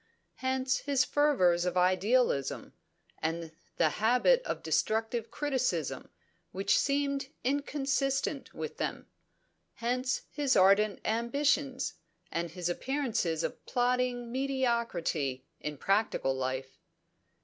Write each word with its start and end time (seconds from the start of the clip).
Hence 0.37 0.77
his 0.79 1.05
fervours 1.05 1.63
of 1.63 1.77
idealism, 1.77 2.73
and 3.21 3.51
the 3.77 3.89
habit 4.01 4.41
of 4.45 4.63
destructive 4.63 5.29
criticism 5.29 6.09
which 6.51 6.75
seemed 6.75 7.27
inconsistent 7.43 8.51
with 8.51 8.77
them. 8.77 9.05
Hence 9.75 10.23
his 10.31 10.55
ardent 10.55 11.01
ambitions, 11.05 11.93
and 12.31 12.49
his 12.49 12.67
appearance 12.67 13.25
of 13.43 13.63
plodding 13.67 14.31
mediocrity 14.31 15.45
in 15.59 15.77
practical 15.77 16.33
life. 16.33 16.79